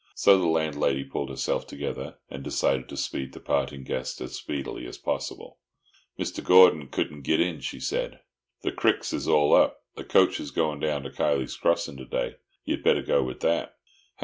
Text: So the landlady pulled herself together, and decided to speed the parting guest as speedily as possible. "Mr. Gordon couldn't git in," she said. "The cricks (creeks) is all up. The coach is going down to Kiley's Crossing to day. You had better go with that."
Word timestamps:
So 0.15 0.35
the 0.35 0.47
landlady 0.47 1.03
pulled 1.03 1.29
herself 1.29 1.67
together, 1.67 2.17
and 2.27 2.43
decided 2.43 2.89
to 2.89 2.97
speed 2.97 3.33
the 3.33 3.39
parting 3.39 3.83
guest 3.83 4.19
as 4.19 4.33
speedily 4.33 4.87
as 4.87 4.97
possible. 4.97 5.59
"Mr. 6.17 6.43
Gordon 6.43 6.87
couldn't 6.87 7.21
git 7.21 7.39
in," 7.39 7.59
she 7.59 7.79
said. 7.79 8.19
"The 8.63 8.71
cricks 8.71 9.11
(creeks) 9.11 9.13
is 9.13 9.27
all 9.27 9.53
up. 9.55 9.83
The 9.95 10.03
coach 10.03 10.39
is 10.39 10.49
going 10.49 10.79
down 10.79 11.03
to 11.03 11.11
Kiley's 11.11 11.55
Crossing 11.55 11.97
to 11.97 12.05
day. 12.05 12.37
You 12.65 12.77
had 12.77 12.83
better 12.83 13.03
go 13.03 13.21
with 13.21 13.41
that." 13.41 13.75